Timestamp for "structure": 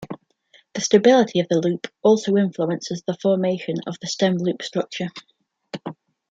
4.63-5.09